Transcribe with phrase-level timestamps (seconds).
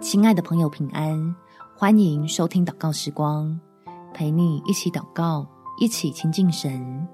[0.00, 1.34] 亲爱的朋友，平安！
[1.74, 3.58] 欢迎收听祷告时光，
[4.12, 5.46] 陪你一起祷告，
[5.80, 7.06] 一起亲近神，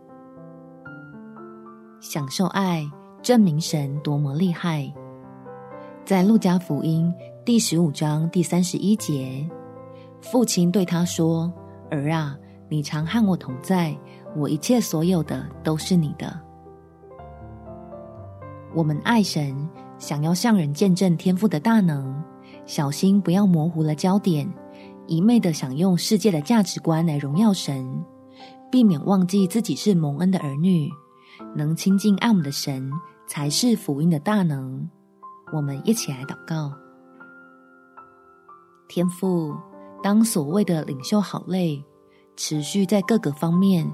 [2.01, 2.85] 享受爱，
[3.23, 4.93] 证明神多么厉害。
[6.05, 7.13] 在路加福音
[7.45, 9.49] 第十五章第三十一节，
[10.21, 11.53] 父亲对他说
[11.89, 12.37] ：“儿啊，
[12.69, 13.97] 你常和我同在，
[14.37, 16.39] 我一切所有的都是你的。”
[18.75, 19.57] 我们爱神，
[19.99, 22.22] 想要向人见证天赋的大能。
[22.65, 24.51] 小心不要模糊了焦点，
[25.07, 28.05] 一昧的想用世界的价值观来荣耀神，
[28.71, 30.89] 避免忘记自己是蒙恩的儿女，
[31.55, 32.91] 能亲近爱我们的神
[33.27, 34.89] 才是福音的大能。
[35.53, 36.73] 我们一起来祷告：
[38.89, 39.55] 天父，
[40.03, 41.85] 当所谓的领袖好累，
[42.37, 43.87] 持续在各个方面，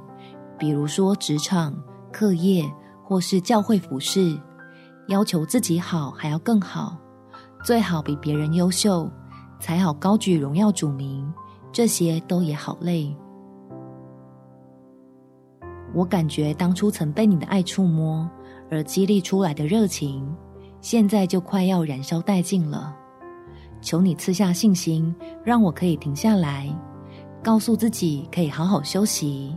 [0.58, 1.74] 比如说职场、
[2.12, 2.64] 课业
[3.02, 4.38] 或是教会服事，
[5.08, 6.96] 要求自己好还要更好。
[7.64, 9.10] 最好比别人优秀，
[9.60, 11.32] 才好高举荣耀主名。
[11.70, 13.14] 这些都也好累。
[15.94, 18.28] 我感觉当初曾被你的爱触摸
[18.70, 20.34] 而激励出来的热情，
[20.80, 22.96] 现在就快要燃烧殆尽了。
[23.80, 26.74] 求你赐下信心，让我可以停下来，
[27.42, 29.56] 告诉自己可以好好休息，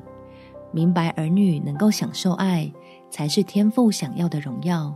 [0.71, 2.71] 明白儿女能够享受爱，
[3.09, 4.93] 才是天父想要的荣耀。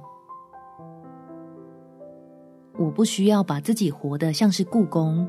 [2.77, 5.27] 我不需要把自己活得像是故宫，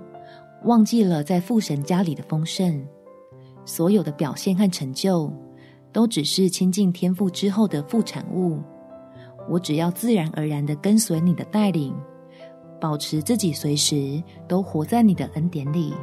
[0.64, 2.84] 忘记了在父神家里的丰盛。
[3.64, 5.33] 所有的表现和成就，
[5.92, 8.61] 都只是亲近天父之后的副产物。
[9.48, 11.94] 我只要自然而然的跟随你的带领，
[12.80, 15.94] 保持自己随时都活在你的恩典里。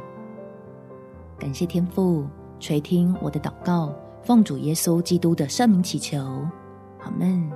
[1.38, 2.26] 感谢天父
[2.58, 6.18] 垂听我的祷告，奉主耶稣基督的圣名祈求，
[7.00, 7.50] 阿们。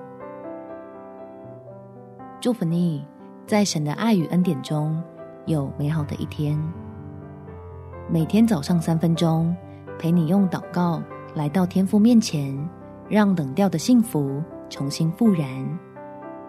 [2.41, 3.03] 祝福你。
[3.49, 5.03] 在神的爱与恩典中，
[5.47, 6.61] 有美好的一天。
[8.07, 9.57] 每天早上三分钟，
[9.99, 11.03] 陪你用祷告
[11.35, 12.55] 来到天父面前，
[13.09, 15.49] 让冷掉的幸福重新复燃。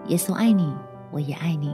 [0.07, 0.75] 耶稣爱你，
[1.09, 1.73] 我也爱你。